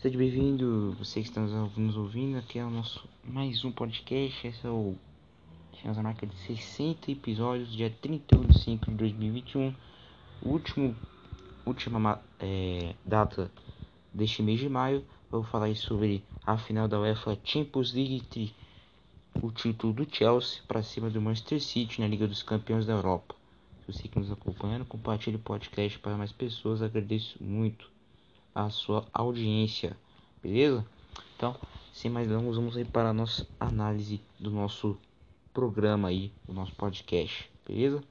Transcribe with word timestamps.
Seja 0.00 0.16
bem-vindo, 0.16 0.96
você 0.98 1.20
que 1.20 1.28
está 1.28 1.42
nos 1.42 1.94
ouvindo, 1.94 2.38
aqui 2.38 2.58
é 2.58 2.64
o 2.64 2.70
nosso 2.70 3.06
mais 3.22 3.62
um 3.66 3.70
podcast, 3.70 4.46
esse 4.46 4.66
é 4.66 4.70
o 4.70 4.94
Chegamos 5.74 5.98
a 5.98 6.02
marca 6.02 6.26
de 6.26 6.34
60 6.36 7.10
episódios, 7.10 7.70
dia 7.70 7.94
31 8.00 8.46
de 8.46 8.58
5 8.60 8.90
de 8.92 8.96
2021, 8.96 9.74
último, 10.42 10.96
última 11.66 12.18
é, 12.38 12.94
data 13.04 13.52
deste 14.10 14.42
mês 14.42 14.58
de 14.58 14.70
maio, 14.70 15.04
vou 15.30 15.44
falar 15.44 15.76
sobre 15.76 16.24
a 16.46 16.56
final 16.56 16.88
da 16.88 16.98
UEFA 16.98 17.38
Champions 17.44 17.92
League 17.92 18.54
o 19.42 19.50
título 19.50 19.92
do 19.92 20.08
Chelsea 20.10 20.62
para 20.66 20.82
cima 20.82 21.10
do 21.10 21.20
Manchester 21.20 21.60
City 21.60 22.00
na 22.00 22.08
Liga 22.08 22.26
dos 22.26 22.42
Campeões 22.42 22.86
da 22.86 22.94
Europa. 22.94 23.34
Se 23.84 23.92
você 23.92 24.08
que 24.08 24.18
nos 24.18 24.32
acompanha, 24.32 24.82
compartilhe 24.82 25.36
o 25.36 25.40
podcast 25.40 25.98
para 25.98 26.16
mais 26.16 26.32
pessoas, 26.32 26.80
agradeço 26.80 27.36
muito 27.38 27.99
a 28.54 28.70
sua 28.70 29.06
audiência, 29.12 29.96
beleza? 30.42 30.84
Então, 31.36 31.56
sem 31.92 32.10
mais 32.10 32.28
delongas, 32.28 32.56
vamos 32.56 32.76
aí 32.76 32.84
para 32.84 33.10
a 33.10 33.12
nossa 33.12 33.46
análise 33.58 34.20
do 34.38 34.50
nosso 34.50 34.98
programa 35.52 36.08
aí, 36.08 36.32
o 36.46 36.52
nosso 36.52 36.74
podcast, 36.74 37.50
beleza? 37.66 38.02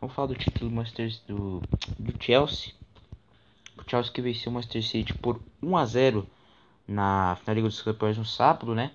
Vamos 0.00 0.14
falar 0.14 0.28
do 0.28 0.34
título 0.34 0.68
do 0.68 0.76
Master 0.76 1.10
do, 1.26 1.62
do 1.98 2.22
Chelsea. 2.22 2.74
O 3.76 3.88
Chelsea 3.88 4.12
que 4.12 4.20
venceu 4.20 4.50
o 4.50 4.54
Manchester 4.54 4.82
City 4.82 5.14
por 5.14 5.40
1 5.62 5.76
a 5.76 5.86
0 5.86 6.26
na 6.86 7.36
final 7.40 7.54
Liga 7.54 7.68
dos 7.68 7.82
Campeões 7.82 8.18
no 8.18 8.24
sábado, 8.24 8.74
né? 8.74 8.92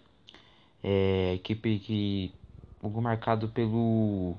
É, 0.84 1.34
equipe 1.34 1.80
que 1.80 2.32
jogou 2.82 3.02
marcado 3.02 3.50
pelo 3.50 4.38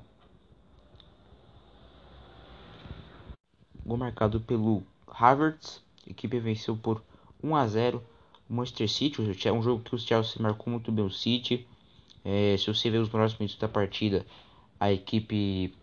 gol 3.85 3.97
marcado 3.97 4.39
pelo 4.39 4.83
Havertz 5.07 5.83
a 6.07 6.11
equipe 6.11 6.39
venceu 6.39 6.75
por 6.75 7.03
1 7.43 7.55
a 7.55 7.67
0 7.67 8.03
o 8.49 8.53
Manchester 8.53 8.89
City. 8.89 9.47
É 9.47 9.51
um 9.51 9.61
jogo 9.61 9.83
que 9.83 9.95
o 9.95 9.99
Chelsea 9.99 10.41
marcou 10.41 10.71
muito 10.71 10.91
bem 10.91 11.05
o 11.05 11.11
City. 11.11 11.67
É, 12.23 12.55
se 12.57 12.67
você 12.67 12.89
ver 12.89 12.99
os 12.99 13.09
melhores 13.09 13.33
minutos 13.37 13.57
da 13.57 13.67
partida, 13.67 14.25
a 14.79 14.91
equipe 14.91 15.73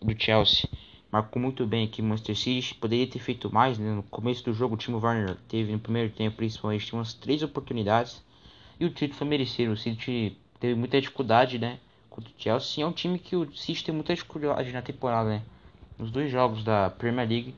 do 0.00 0.20
Chelsea 0.20 0.68
marcou 1.10 1.40
muito 1.40 1.66
bem 1.66 1.86
aqui 1.86 2.00
o 2.00 2.04
Manchester 2.04 2.36
City. 2.36 2.74
Poderia 2.74 3.06
ter 3.06 3.18
feito 3.18 3.52
mais. 3.52 3.78
Né? 3.78 3.92
No 3.94 4.02
começo 4.04 4.44
do 4.44 4.52
jogo, 4.52 4.74
o 4.74 4.78
Timo 4.78 4.98
Werner 4.98 5.36
teve 5.48 5.72
no 5.72 5.78
primeiro 5.78 6.10
tempo, 6.10 6.36
principalmente, 6.36 6.92
umas 6.92 7.14
três 7.14 7.42
oportunidades. 7.42 8.24
E 8.78 8.84
o 8.84 8.90
título 8.90 9.18
foi 9.18 9.26
merecido. 9.26 9.72
O 9.72 9.76
City 9.76 10.36
teve 10.58 10.74
muita 10.74 11.00
dificuldade 11.00 11.58
né? 11.58 11.78
contra 12.10 12.30
o 12.30 12.34
Chelsea. 12.36 12.82
É 12.82 12.86
um 12.86 12.92
time 12.92 13.18
que 13.18 13.36
o 13.36 13.52
City 13.54 13.84
tem 13.84 13.94
muita 13.94 14.14
dificuldade 14.14 14.72
na 14.72 14.82
temporada. 14.82 15.28
Né? 15.28 15.42
Nos 15.98 16.10
dois 16.10 16.30
jogos 16.30 16.64
da 16.64 16.90
Premier 16.90 17.28
League 17.28 17.54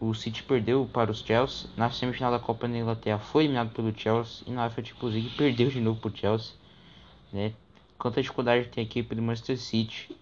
o 0.00 0.14
City 0.14 0.42
perdeu 0.42 0.88
para 0.92 1.10
os 1.10 1.20
Chelsea. 1.20 1.68
Na 1.76 1.90
semifinal 1.90 2.30
da 2.30 2.38
Copa 2.38 2.68
da 2.68 2.78
Inglaterra 2.78 3.18
foi 3.18 3.44
eliminado 3.44 3.70
pelo 3.72 3.96
Chelsea. 3.96 4.44
E 4.46 4.50
na 4.50 4.64
UEFA 4.64 4.84
Champions 4.84 5.12
League 5.12 5.30
perdeu 5.30 5.68
de 5.68 5.80
novo 5.80 6.00
para 6.00 6.10
o 6.10 6.16
Chelsea. 6.16 6.54
Né? 7.32 7.52
Quanta 7.98 8.22
dificuldade 8.22 8.68
tem 8.68 8.82
a 8.82 8.86
equipe 8.86 9.14
do 9.14 9.22
Manchester 9.22 9.58
City. 9.58 10.16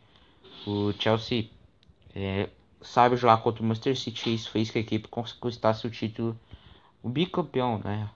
O 0.67 0.93
Chelsea 0.99 1.51
é, 2.15 2.49
sabe 2.81 3.17
jogar 3.17 3.39
contra 3.39 3.63
o 3.63 3.67
Manchester 3.67 3.97
City. 3.97 4.31
E 4.31 4.35
isso 4.35 4.51
fez 4.51 4.71
que 4.71 4.79
a 4.79 4.81
equipe 4.81 5.09
conquistasse 5.09 5.87
o 5.87 5.91
título. 5.91 6.39
O 7.03 7.09
bicampeão, 7.09 7.81
né? 7.85 8.09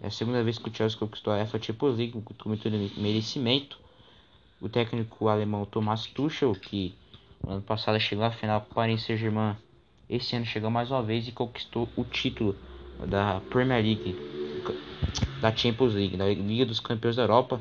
É 0.00 0.08
a 0.08 0.10
segunda 0.10 0.42
vez 0.42 0.58
que 0.58 0.68
o 0.68 0.74
Chelsea 0.74 0.98
conquistou 0.98 1.32
a 1.32 1.36
UEFA 1.36 1.62
Champions 1.62 1.96
League 1.96 2.20
com 2.20 2.48
muito 2.48 2.68
merecimento. 2.98 3.78
O 4.60 4.68
técnico 4.68 5.28
alemão 5.28 5.64
Thomas 5.64 6.06
Tuchel, 6.06 6.52
que 6.54 6.94
no 7.42 7.52
ano 7.52 7.62
passado 7.62 7.98
chegou 8.00 8.24
à 8.24 8.30
final 8.30 8.60
com 8.62 8.72
o 8.72 8.74
Paris 8.74 9.04
Saint-Germain 9.04 9.56
esse 10.08 10.36
ano 10.36 10.46
chegou 10.46 10.70
mais 10.70 10.90
uma 10.90 11.02
vez 11.02 11.26
e 11.26 11.32
conquistou 11.32 11.88
o 11.96 12.04
título 12.04 12.56
da 13.06 13.40
Premier 13.50 13.82
League, 13.82 14.16
da 15.40 15.54
Champions 15.54 15.94
League, 15.94 16.16
da 16.16 16.26
Liga 16.26 16.64
dos 16.64 16.80
Campeões 16.80 17.16
da 17.16 17.22
Europa. 17.22 17.60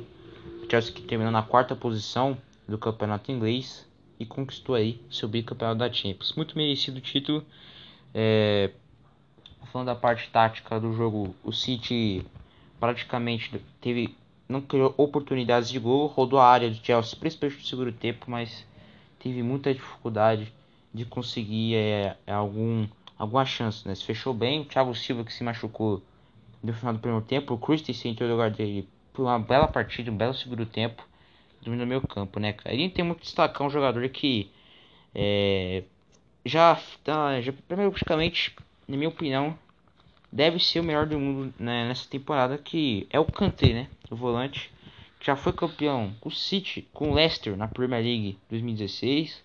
O 0.63 0.69
Chelsea 0.69 0.93
que 0.93 1.01
terminou 1.01 1.31
na 1.31 1.41
quarta 1.41 1.75
posição 1.75 2.37
do 2.67 2.77
campeonato 2.77 3.31
inglês 3.31 3.87
e 4.19 4.25
conquistou 4.25 4.75
aí 4.75 5.01
seu 5.09 5.27
bicampeonato 5.27 5.79
da 5.79 5.91
Champions. 5.91 6.33
Muito 6.33 6.57
merecido 6.57 6.97
o 6.97 7.01
título. 7.01 7.45
É... 8.13 8.71
Falando 9.71 9.87
da 9.87 9.95
parte 9.95 10.29
tática 10.29 10.79
do 10.79 10.93
jogo, 10.93 11.35
o 11.43 11.51
City 11.51 12.25
praticamente 12.79 13.61
teve 13.81 14.15
não 14.47 14.61
criou 14.61 14.93
oportunidades 14.95 15.69
de 15.69 15.79
gol, 15.79 16.05
rodou 16.05 16.39
a 16.39 16.47
área 16.47 16.69
do 16.69 16.75
Chelsea, 16.75 17.17
principalmente 17.19 17.59
no 17.59 17.65
segundo 17.65 17.91
tempo, 17.91 18.29
mas 18.29 18.65
teve 19.19 19.41
muita 19.41 19.73
dificuldade 19.73 20.53
de 20.95 21.05
conseguir 21.05 21.75
é, 21.75 22.17
é, 22.25 22.31
algum, 22.31 22.87
alguma 23.17 23.45
chance. 23.45 23.85
Né? 23.87 23.93
Se 23.93 24.05
fechou 24.05 24.33
bem, 24.33 24.61
o 24.61 24.65
Thiago 24.65 24.95
Silva 24.95 25.25
que 25.25 25.33
se 25.33 25.43
machucou 25.43 26.01
no 26.63 26.73
final 26.73 26.93
do 26.93 26.99
primeiro 26.99 27.25
tempo, 27.25 27.53
o 27.53 27.57
Christensen 27.57 28.13
entrou 28.13 28.29
no 28.29 28.35
lugar 28.35 28.49
dele 28.49 28.87
por 29.13 29.23
uma 29.23 29.37
bela 29.37 29.67
partida, 29.67 30.09
um 30.09 30.17
belo 30.17 30.33
segundo 30.33 30.65
tempo, 30.65 31.05
dominou 31.61 31.85
meio 31.85 32.01
campo, 32.01 32.39
né, 32.39 32.53
cara? 32.53 32.75
Tem 32.89 33.03
muito 33.03 33.21
destacar 33.21 33.67
um 33.67 33.69
jogador 33.69 34.07
que 34.09 34.49
é, 35.13 35.83
já, 36.45 36.79
tá, 37.03 37.41
já 37.41 37.53
praticamente, 37.67 38.55
na 38.87 38.95
minha 38.95 39.09
opinião, 39.09 39.57
deve 40.31 40.59
ser 40.59 40.79
o 40.79 40.83
melhor 40.83 41.05
do 41.05 41.19
mundo 41.19 41.53
né, 41.59 41.87
nessa 41.87 42.09
temporada, 42.09 42.57
que 42.57 43.05
é 43.09 43.19
o 43.19 43.25
Kanté, 43.25 43.73
né? 43.73 43.87
O 44.09 44.15
volante, 44.15 44.71
que 45.19 45.25
já 45.25 45.35
foi 45.35 45.51
campeão 45.53 46.13
com 46.21 46.29
o 46.29 46.31
City, 46.31 46.87
com 46.93 47.11
o 47.11 47.13
Leicester 47.13 47.55
na 47.57 47.67
Premier 47.67 48.01
League 48.01 48.37
2016 48.49 49.44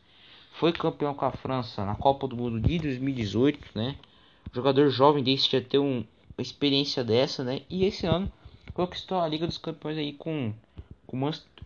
foi 0.61 0.75
campeão 0.75 1.15
com 1.15 1.25
a 1.25 1.33
França 1.33 1.87
na 1.87 1.95
Copa 1.95 2.29
do 2.29 2.37
Mundo 2.37 2.61
de 2.61 2.79
2018, 2.79 3.71
né? 3.75 3.97
jogador 4.53 4.91
jovem 4.91 5.25
desse 5.25 5.51
já 5.51 5.59
ter 5.59 5.79
um, 5.79 6.05
uma 6.37 6.43
experiência 6.43 7.03
dessa, 7.03 7.43
né? 7.43 7.63
E 7.71 7.87
esse 7.87 8.05
ano 8.05 8.31
conquistou 8.75 9.19
a 9.19 9.27
Liga 9.27 9.47
dos 9.47 9.57
Campeões 9.57 9.97
aí 9.97 10.13
com 10.13 10.53
com 11.07 11.19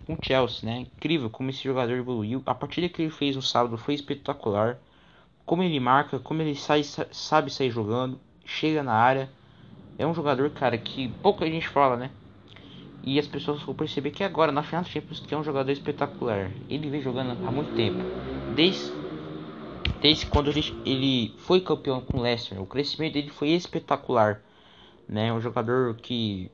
com 0.07 0.17
Chelsea, 0.23 0.71
né? 0.71 0.87
Incrível 0.97 1.29
como 1.29 1.51
esse 1.51 1.65
jogador 1.65 1.95
evoluiu. 1.95 2.41
A 2.47 2.55
partida 2.55 2.89
que 2.89 3.03
ele 3.03 3.11
fez 3.11 3.35
no 3.35 3.43
sábado 3.43 3.77
foi 3.77 3.95
espetacular. 3.95 4.79
Como 5.45 5.65
ele 5.65 5.81
marca, 5.81 6.21
como 6.21 6.41
ele 6.41 6.55
sai, 6.55 6.85
sabe 6.85 7.51
sair 7.51 7.73
jogando, 7.73 8.21
chega 8.47 8.81
na 8.81 8.95
área. 8.95 9.29
É 9.99 10.07
um 10.07 10.15
jogador, 10.15 10.49
cara, 10.51 10.79
que 10.79 11.09
pouca 11.21 11.45
gente 11.47 11.69
fala, 11.69 11.97
né? 11.97 12.13
E 13.07 13.19
as 13.19 13.27
pessoas 13.27 13.63
vão 13.63 13.75
perceber 13.75 14.11
que 14.11 14.25
agora, 14.25 14.51
na 14.51 14.63
final 14.63 14.83
do 14.83 14.89
Champions, 14.89 15.21
que 15.21 15.35
é 15.35 15.37
um 15.37 15.45
jogador 15.45 15.71
espetacular. 15.71 16.51
Ele 16.71 16.89
vem 16.89 17.03
jogando 17.03 17.33
há 17.47 17.51
muito 17.51 17.75
tempo. 17.77 17.99
Desde, 18.55 18.91
desde 20.01 20.25
quando 20.25 20.49
ele, 20.49 20.63
ele 20.87 21.35
foi 21.37 21.61
campeão 21.61 22.01
com 22.01 22.19
o 22.19 22.23
Leicester. 22.23 22.61
O 22.61 22.67
crescimento 22.67 23.13
dele 23.13 23.29
foi 23.29 23.51
espetacular. 23.51 24.41
Né? 25.07 25.31
Um 25.31 25.41
jogador 25.41 25.97
que 25.97 26.51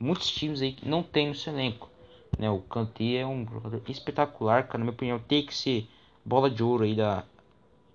muitos 0.00 0.30
times 0.30 0.62
aí 0.62 0.74
não 0.82 1.02
tem 1.02 1.28
no 1.28 1.34
seu 1.34 1.52
elenco. 1.52 1.90
Né? 2.38 2.48
O 2.48 2.60
Kanté 2.60 3.16
é 3.16 3.26
um 3.26 3.46
jogador 3.46 3.82
espetacular. 3.88 4.66
Cara, 4.66 4.78
na 4.78 4.84
minha 4.84 4.94
opinião, 4.94 5.18
tem 5.18 5.44
que 5.44 5.54
ser 5.54 5.86
bola 6.24 6.48
de 6.48 6.62
ouro 6.62 6.84
aí 6.84 6.94
da, 6.94 7.24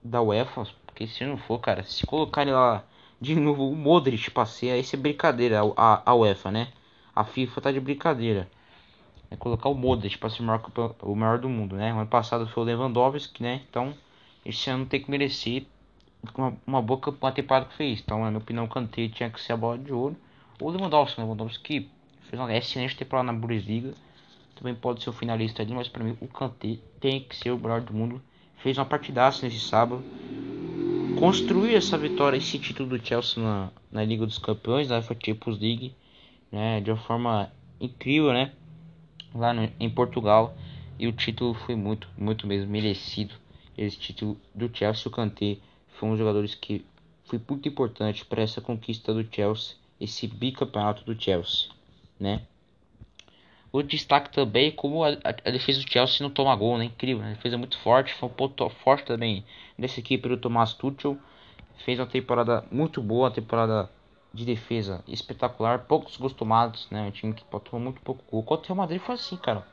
da 0.03 0.21
UEFA. 0.21 0.67
Porque 0.85 1.07
se 1.07 1.25
não 1.25 1.37
for, 1.37 1.57
cara, 1.57 1.81
se 1.83 2.05
colocarem 2.05 2.53
lá 2.53 2.83
de 3.19 3.33
novo 3.35 3.67
o 3.67 3.75
Modric 3.75 4.29
passeia, 4.29 4.75
aí 4.75 4.85
é 4.93 4.97
brincadeira 4.97 5.61
a, 5.61 5.95
a, 5.95 6.11
a 6.11 6.13
UEFA, 6.13 6.51
né? 6.51 6.67
A 7.15 7.24
FIFA 7.24 7.62
tá 7.62 7.71
de 7.71 7.80
brincadeira. 7.80 8.50
É 9.30 9.36
colocar 9.36 9.69
o 9.69 9.75
Modric 9.75 10.18
para 10.18 10.30
ser 10.30 10.42
o 10.42 10.45
maior, 10.45 10.62
o 11.01 11.15
maior 11.15 11.39
do 11.39 11.50
mundo, 11.50 11.75
né? 11.75 11.94
O 11.94 11.98
ano 11.98 12.07
passado 12.07 12.48
foi 12.48 12.63
o 12.63 12.65
Lewandowski, 12.65 13.42
né? 13.42 13.62
Então, 13.69 13.94
esse 14.45 14.69
ano 14.69 14.86
tem 14.86 15.01
que 15.01 15.10
merecer 15.10 15.65
uma, 16.38 16.56
uma 16.65 16.81
boa 16.81 17.00
uma 17.21 17.31
temporada 17.31 17.65
que 17.65 17.75
fez. 17.75 18.00
Então, 18.00 18.19
na 18.21 18.30
minha 18.30 18.39
opinião, 18.39 18.65
o 18.65 18.69
Kanté 18.69 19.07
tinha 19.07 19.30
que 19.30 19.42
ser 19.42 19.54
a 19.54 19.57
bola 19.57 19.77
de 19.77 19.92
ouro. 19.92 20.15
O 20.60 20.69
Lewandowski, 20.69 21.19
o 21.19 21.24
Lewandowski 21.24 21.89
fez 22.30 22.39
uma 22.39 22.56
excelente 22.56 22.95
temporada 22.95 23.31
na 23.31 23.33
Bundesliga. 23.33 23.94
Também 24.56 24.75
pode 24.75 25.04
ser 25.04 25.09
o 25.09 25.13
finalista 25.13 25.63
ali, 25.63 25.74
mas 25.74 25.88
para 25.88 26.04
mim 26.04 26.16
o 26.21 26.27
Kanté 26.27 26.77
tem 27.00 27.21
que 27.21 27.36
ser 27.36 27.51
o 27.51 27.57
melhor 27.57 27.81
do 27.81 27.94
mundo. 27.94 28.21
Fez 28.57 28.77
uma 28.77 28.86
partidaça 28.86 29.45
nesse 29.45 29.59
sábado. 29.59 30.04
Construiu 31.19 31.75
essa 31.75 31.98
vitória, 31.98 32.38
esse 32.38 32.57
título 32.59 32.89
do 32.89 33.06
Chelsea 33.06 33.42
na, 33.42 33.71
na 33.92 34.04
Liga 34.04 34.25
dos 34.25 34.38
Campeões, 34.38 34.88
da 34.88 34.95
UEFA 34.95 35.16
Champions 35.19 35.59
League 35.59 35.95
né, 36.53 36.79
de 36.79 36.91
uma 36.91 36.97
forma 36.97 37.51
incrível, 37.81 38.31
né, 38.31 38.53
lá 39.33 39.53
no, 39.53 39.69
em 39.79 39.89
Portugal. 39.89 40.55
E 41.00 41.07
o 41.07 41.11
título 41.11 41.55
foi 41.55 41.75
muito, 41.75 42.07
muito 42.15 42.45
mesmo 42.45 42.71
merecido. 42.71 43.33
Esse 43.75 43.97
título 43.97 44.38
do 44.53 44.69
Chelsea, 44.71 45.07
o 45.07 45.11
Kanté 45.11 45.57
foi 45.97 46.07
um 46.07 46.11
dos 46.11 46.19
jogadores 46.19 46.53
que 46.53 46.85
foi 47.25 47.41
muito 47.50 47.67
importante 47.67 48.23
para 48.23 48.44
essa 48.44 48.61
conquista 48.61 49.11
do 49.11 49.27
Chelsea, 49.33 49.75
esse 50.00 50.27
bicampeonato 50.27 51.03
do 51.03 51.19
Chelsea, 51.19 51.69
né? 52.19 52.44
O 53.71 53.81
destaque 53.81 54.31
também 54.31 54.67
é 54.67 54.71
como 54.71 55.03
a, 55.03 55.09
a, 55.23 55.49
defesa 55.49 55.81
do 55.81 55.91
Chelsea 55.91 56.21
não 56.21 56.29
toma 56.29 56.56
gol, 56.56 56.77
né? 56.77 56.85
Incrível, 56.85 57.23
né? 57.23 57.31
A 57.31 57.33
defesa 57.33 57.56
é 57.56 57.57
muito 57.57 57.79
forte, 57.79 58.13
foi 58.13 58.29
um 58.29 58.31
ponto 58.31 58.69
forte 58.69 59.06
também 59.06 59.44
nessa 59.75 59.99
equipe 59.99 60.29
do 60.29 60.38
Thomas 60.38 60.73
Tuchel. 60.73 61.17
Fez 61.83 61.99
uma 61.99 62.06
temporada 62.06 62.63
muito 62.71 63.01
boa, 63.01 63.29
uma 63.29 63.33
temporada 63.33 63.89
de 64.33 64.45
defesa 64.45 65.03
espetacular, 65.07 65.85
poucos 65.85 66.18
costumados, 66.18 66.88
né? 66.89 67.07
Um 67.07 67.12
time 67.12 67.33
que 67.33 67.44
tomou 67.44 67.80
muito 67.80 68.01
pouco 68.01 68.24
gol. 68.30 68.44
Contra 68.44 68.65
o 68.65 68.68
Real 68.68 68.77
Madrid 68.77 69.00
foi 69.00 69.15
assim, 69.15 69.38
cara. 69.38 69.65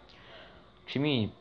O 0.84 0.86
time 0.86 1.32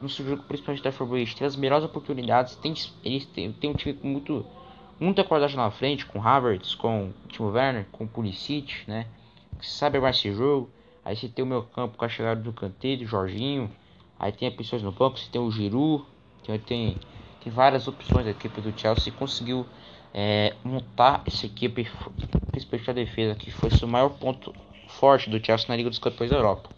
no 0.00 0.08
jogo 0.08 0.42
principalmente 0.42 0.84
da 0.84 0.92
Fabrício 0.92 1.34
teve 1.34 1.46
as 1.46 1.56
melhores 1.56 1.84
oportunidades, 1.84 2.54
tem 2.56 2.74
eles 3.02 3.24
têm, 3.24 3.50
tem 3.50 3.70
um 3.70 3.74
time 3.74 3.94
com 3.94 4.06
muito 4.06 4.44
muita 4.98 5.24
qualidade 5.24 5.56
na 5.56 5.70
frente, 5.70 6.04
com 6.04 6.22
Havertz, 6.22 6.74
com 6.74 7.10
Timo 7.28 7.48
Werner, 7.48 7.86
com 7.90 8.06
Pulisic, 8.06 8.84
né? 8.86 9.06
Que 9.58 9.66
sabe 9.66 9.98
mais 9.98 10.18
esse 10.18 10.32
jogo. 10.32 10.70
Aí 11.02 11.16
você 11.16 11.28
tem 11.28 11.42
o 11.42 11.48
meu 11.48 11.62
campo 11.62 11.96
com 11.96 12.04
a 12.04 12.08
chegada 12.08 12.40
do 12.40 12.52
Canteiro, 12.52 13.06
Jorginho. 13.06 13.70
Aí 14.18 14.30
tem 14.30 14.48
opções 14.48 14.82
no 14.82 14.92
banco, 14.92 15.18
você 15.18 15.30
tem 15.30 15.40
o 15.40 15.50
Giroud, 15.50 16.04
tem, 16.44 16.58
tem, 16.58 16.96
tem 17.42 17.52
várias 17.52 17.88
opções 17.88 18.26
da 18.26 18.32
equipe 18.32 18.60
do 18.60 18.78
Chelsea. 18.78 19.10
Conseguiu 19.10 19.64
é, 20.12 20.54
montar 20.64 21.22
essa 21.26 21.46
equipe, 21.46 21.88
principalmente 22.50 22.90
a 22.90 22.92
defesa, 22.92 23.34
que 23.34 23.50
foi 23.50 23.70
o 23.82 23.88
maior 23.88 24.10
ponto 24.10 24.54
forte 24.88 25.30
do 25.30 25.44
Chelsea 25.44 25.66
na 25.68 25.76
Liga 25.76 25.88
dos 25.88 25.98
Campeões 25.98 26.30
da 26.30 26.36
Europa. 26.36 26.68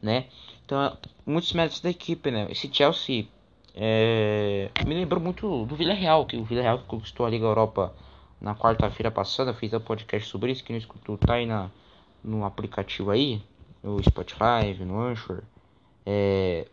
Né? 0.00 0.26
Então, 0.64 0.96
muitos 1.24 1.52
méritos 1.52 1.80
da 1.80 1.90
equipe, 1.90 2.30
né? 2.30 2.46
Esse 2.50 2.68
Chelsea 2.72 3.26
é, 3.74 4.70
me 4.86 4.94
lembrou 4.94 5.20
muito 5.20 5.64
do 5.66 5.76
Villarreal, 5.76 6.26
que 6.26 6.36
o 6.36 6.44
Villarreal 6.44 6.80
conquistou 6.80 7.24
a 7.24 7.30
Liga 7.30 7.44
Europa 7.44 7.94
na 8.40 8.54
quarta-feira 8.54 9.10
passada, 9.10 9.54
fiz 9.54 9.72
um 9.72 9.80
podcast 9.80 10.28
sobre 10.28 10.50
isso, 10.50 10.64
que 10.64 10.72
não 10.72 10.78
escutou, 10.78 11.16
tá 11.16 11.34
aí 11.34 11.46
na, 11.46 11.70
no 12.24 12.44
aplicativo 12.44 13.10
aí, 13.10 13.40
no 13.82 14.02
Spotify, 14.02 14.74
no 14.80 15.00
Anchor. 15.00 15.42
É, 16.04 16.66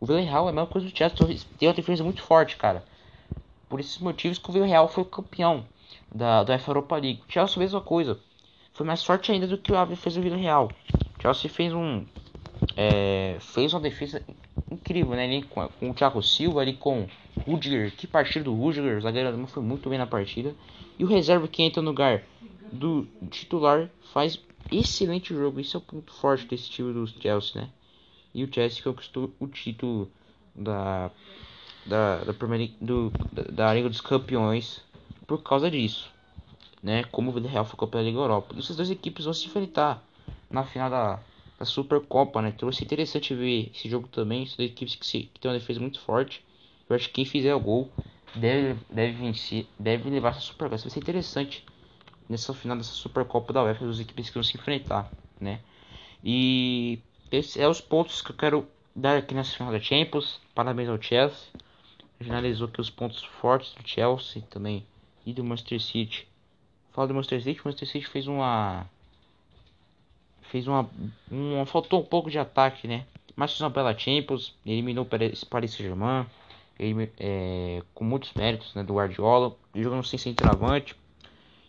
o 0.00 0.06
Villarreal 0.06 0.46
é 0.46 0.50
a 0.50 0.52
mesma 0.52 0.66
coisa 0.66 0.88
do 0.88 0.96
Chelsea, 0.96 1.40
tem 1.58 1.68
uma 1.68 1.74
defesa 1.74 2.02
muito 2.02 2.22
forte, 2.22 2.56
cara. 2.56 2.82
Por 3.68 3.80
esses 3.80 3.98
motivos 3.98 4.38
que 4.38 4.48
o 4.48 4.52
Villarreal 4.52 4.88
foi 4.88 5.04
campeão 5.04 5.64
da, 6.14 6.44
da 6.44 6.56
Europa 6.56 6.96
League. 6.96 7.22
O 7.28 7.32
Chelsea, 7.32 7.58
mesma 7.58 7.80
coisa. 7.80 8.18
Foi 8.72 8.86
mais 8.86 9.02
forte 9.02 9.32
ainda 9.32 9.46
do 9.46 9.58
que 9.58 9.72
o 9.72 9.76
Ave 9.76 9.96
fez 9.96 10.16
o 10.16 10.22
Villarreal. 10.22 10.70
O 11.18 11.22
Chelsea 11.22 11.50
fez 11.50 11.72
um... 11.72 12.04
É, 12.76 13.36
fez 13.40 13.72
uma 13.72 13.80
defesa 13.80 14.22
incrível, 14.70 15.14
né? 15.14 15.42
Com, 15.50 15.68
com, 15.68 15.90
o 15.90 15.94
Thiago 15.94 16.22
Silva, 16.22 16.60
ali 16.60 16.74
com 16.74 17.08
o 17.36 17.40
Rudiger. 17.40 17.92
Que 17.94 18.06
partida 18.06 18.44
do 18.44 18.54
Rudiger. 18.54 18.98
O 18.98 19.00
zagueiro 19.00 19.28
alemão 19.28 19.46
foi 19.46 19.62
muito 19.62 19.88
bem 19.88 19.98
na 19.98 20.06
partida. 20.06 20.54
E 20.98 21.04
o 21.04 21.06
reserva 21.06 21.46
que 21.46 21.62
entra 21.62 21.82
no 21.82 21.90
lugar 21.90 22.22
do 22.72 23.06
titular 23.30 23.90
faz 24.12 24.40
excelente 24.70 25.34
jogo. 25.34 25.60
Isso 25.60 25.76
é 25.76 25.78
o 25.78 25.82
ponto 25.82 26.12
forte 26.12 26.46
desse 26.46 26.70
time 26.70 26.92
do 26.92 27.06
Chelsea, 27.06 27.62
né? 27.62 27.68
E 28.34 28.44
o 28.44 28.52
Chelsea 28.52 28.82
conquistou 28.82 29.32
o 29.38 29.46
título 29.46 30.10
da 30.54 31.10
da, 31.88 32.18
da, 32.18 32.34
Premier 32.34 32.70
do, 32.80 33.10
da, 33.50 33.72
Liga 33.72 33.88
dos 33.88 34.00
Campeões 34.00 34.82
por 35.26 35.42
causa 35.42 35.70
disso. 35.70 36.10
Né? 36.82 37.04
Como 37.04 37.30
o 37.30 37.32
Villarreal 37.32 37.64
foi 37.64 37.78
campeão 37.78 38.02
da 38.02 38.08
Liga 38.08 38.18
Europa. 38.18 38.54
E 38.54 38.58
essas 38.58 38.76
duas 38.76 38.90
equipes 38.90 39.24
vão 39.24 39.34
se 39.34 39.46
enfrentar 39.46 40.02
na 40.50 40.62
final 40.64 40.90
da, 40.90 41.18
da 41.58 41.64
Supercopa. 41.64 42.40
Né? 42.42 42.52
Então 42.54 42.68
vai 42.68 42.76
ser 42.76 42.84
interessante 42.84 43.34
ver 43.34 43.70
esse 43.74 43.88
jogo 43.88 44.06
também. 44.08 44.46
São 44.46 44.58
duas 44.58 44.70
equipes 44.70 44.94
que, 44.94 45.06
se, 45.06 45.22
que 45.32 45.40
tem 45.40 45.50
uma 45.50 45.58
defesa 45.58 45.80
muito 45.80 45.98
forte. 46.00 46.44
Eu 46.88 46.94
acho 46.94 47.08
que 47.08 47.14
quem 47.14 47.24
fizer 47.24 47.54
o 47.54 47.60
gol 47.60 47.90
deve, 48.34 48.78
deve 48.90 49.12
vencer, 49.12 49.66
deve 49.78 50.08
levar 50.10 50.30
essa 50.30 50.40
Supercopa. 50.40 50.82
Vai 50.82 50.90
ser 50.90 51.00
interessante 51.00 51.64
nessa 52.28 52.52
final 52.54 52.76
dessa 52.76 52.92
Supercopa 52.92 53.52
da 53.52 53.64
UEFA, 53.64 53.88
as 53.88 53.98
equipes 53.98 54.28
que 54.28 54.34
vão 54.34 54.42
se 54.42 54.56
enfrentar, 54.56 55.10
né? 55.40 55.60
E 56.22 56.98
esses 57.32 57.56
é 57.56 57.66
os 57.66 57.80
pontos 57.80 58.20
que 58.20 58.32
eu 58.32 58.36
quero 58.36 58.68
dar 58.94 59.16
aqui 59.16 59.34
nessa 59.34 59.56
final 59.56 59.72
da 59.72 59.80
Champions. 59.80 60.40
Parabéns 60.54 60.88
ao 60.88 61.00
Chelsea 61.00 61.48
analisou 62.20 62.66
aqui 62.68 62.80
os 62.80 62.90
pontos 62.90 63.22
fortes 63.22 63.74
do 63.74 63.86
Chelsea 63.86 64.42
também 64.50 64.84
e 65.24 65.32
do 65.32 65.44
Manchester 65.44 65.80
City. 65.80 66.28
Fala 66.92 67.08
do 67.08 67.14
Manchester 67.14 67.42
City, 67.42 67.60
o 67.60 67.62
Manchester 67.64 67.88
City 67.88 68.06
fez 68.06 68.26
uma 68.26 68.86
fez 70.42 70.66
uma, 70.66 70.88
uma 71.30 71.66
faltou 71.66 72.00
um 72.00 72.04
pouco 72.04 72.30
de 72.30 72.38
ataque, 72.38 72.88
né? 72.88 73.06
Mas 73.36 73.52
fez 73.52 73.60
uma 73.60 73.70
bela 73.70 73.96
Champions, 73.96 74.54
eliminou 74.66 75.04
o 75.04 75.06
Paris 75.06 75.46
Saint-Germain, 75.70 76.26
é, 77.18 77.82
com 77.94 78.04
muitos 78.04 78.32
méritos, 78.34 78.74
né, 78.74 78.82
do 78.82 78.94
Guardiola, 78.94 79.54
jogando 79.74 80.04
sem 80.04 80.18
centroavante. 80.18 80.96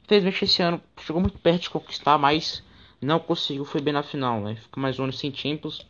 Infelizmente 0.03 0.45
esse 0.45 0.61
ano 0.61 0.81
chegou 0.99 1.21
muito 1.21 1.37
perto 1.37 1.63
de 1.63 1.69
conquistar, 1.69 2.17
mas 2.17 2.63
não 3.01 3.19
conseguiu, 3.19 3.65
foi 3.65 3.81
bem 3.81 3.93
na 3.93 4.03
final, 4.03 4.41
né? 4.41 4.55
Ficou 4.55 4.81
mais 4.81 4.99
um 4.99 5.03
ano 5.03 5.13
sem 5.13 5.33
Champions. 5.33 5.85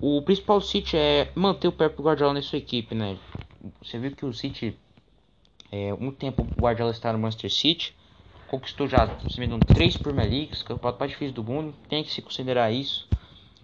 O 0.00 0.20
principal 0.22 0.60
City 0.60 0.96
é 0.96 1.30
manter 1.34 1.68
o 1.68 1.72
Pep 1.72 2.00
Guardiola 2.00 2.34
na 2.34 2.42
sua 2.42 2.58
equipe, 2.58 2.94
né? 2.94 3.16
Você 3.80 3.98
viu 3.98 4.14
que 4.16 4.26
o 4.26 4.32
City, 4.32 4.76
é, 5.70 5.94
um 5.94 6.10
tempo 6.10 6.42
o 6.42 6.60
Guardiola 6.60 6.90
está 6.90 7.12
no 7.12 7.18
Manchester 7.18 7.52
City, 7.52 7.94
conquistou 8.48 8.88
já, 8.88 9.08
se 9.28 9.40
me 9.40 9.58
três 9.60 9.96
Premier 9.96 10.28
Leagues, 10.28 10.62
campeonato 10.62 10.98
mais 10.98 11.12
difícil 11.12 11.34
do 11.34 11.44
mundo, 11.44 11.74
tem 11.88 12.02
que 12.02 12.10
se 12.10 12.20
considerar 12.20 12.70
isso. 12.70 13.08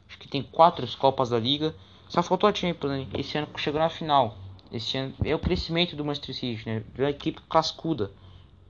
Acho 0.09 0.19
que 0.19 0.29
tem 0.29 0.43
quatro 0.43 0.87
Copas 0.97 1.31
da 1.31 1.39
Liga, 1.39 1.75
só 2.09 2.23
faltou 2.23 2.49
a 2.49 2.55
Champions, 2.55 2.91
né? 2.91 3.07
Esse 3.15 3.37
ano 3.37 3.49
chegou 3.57 3.81
na 3.81 3.91
final. 3.91 4.39
Esse 4.73 4.97
ano 4.97 5.15
é 5.23 5.35
o 5.35 5.39
crescimento 5.39 5.95
do 5.95 6.05
Manchester 6.05 6.35
City, 6.35 6.63
né? 6.67 6.83
Uma 6.97 7.11
equipe 7.11 7.41
cascuda. 7.51 8.11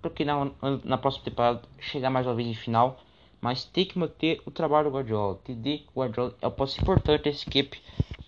Porque 0.03 0.25
na, 0.25 0.51
na 0.85 0.99
próxima 0.99 1.25
temporada 1.25 1.63
chegar 1.79 2.11
mais 2.11 2.27
uma 2.27 2.35
vez 2.35 2.49
em 2.49 2.55
final. 2.55 3.01
Mas 3.41 3.65
tem 3.65 3.85
que 3.85 3.97
manter 3.97 4.43
o 4.45 4.51
trabalho 4.51 4.91
do 4.91 4.97
Guardiola. 4.97 5.39
Entender 5.45 5.79
que 5.79 5.89
Guardiola 5.95 6.35
é 6.43 6.47
o 6.49 6.51
passo 6.51 6.81
importante 6.81 7.25
dessa 7.25 7.49
equipe 7.49 7.81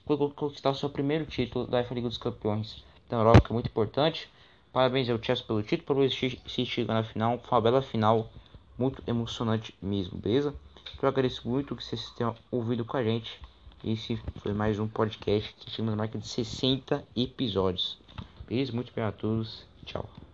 conquistar 0.05 0.71
o 0.71 0.75
seu 0.75 0.91
primeiro 0.91 1.25
título 1.25 1.67
da 1.67 1.83
Liga 1.83 2.09
dos 2.09 2.19
Campeões 2.19 2.85
da 3.11 3.17
Europa, 3.17 3.41
que 3.41 3.53
é 3.53 3.55
muito 3.55 3.69
importante. 3.69 4.29
Parabéns 4.73 5.11
ao 5.11 5.23
Chelsea 5.23 5.45
pelo 5.45 5.63
título, 5.63 5.87
para 5.87 6.07
o 6.07 6.11
se 6.11 6.65
chegar 6.65 6.95
na 6.95 7.03
final, 7.03 7.39
foi 7.41 7.57
uma 7.57 7.61
bela 7.61 7.83
final, 7.83 8.31
muito 8.79 9.03
emocionante 9.07 9.75
mesmo, 9.83 10.19
beleza? 10.19 10.55
Eu 11.03 11.09
agradeço 11.09 11.49
muito 11.49 11.75
que 11.75 11.85
vocês 11.85 12.11
tenham 12.11 12.35
ouvido 12.51 12.85
com 12.85 12.97
a 12.97 13.03
gente. 13.03 13.41
Esse 13.85 14.17
foi 14.37 14.53
mais 14.53 14.79
um 14.79 14.87
podcast 14.87 15.53
que 15.55 15.71
chegamos 15.71 15.93
na 15.93 15.97
marca 15.97 16.19
de 16.19 16.29
60 16.29 17.05
episódios. 17.17 17.99
Beleza? 18.47 18.73
Muito 18.73 18.93
bem 18.95 19.05
a 19.05 19.11
todos. 19.11 19.65
Tchau. 19.85 20.30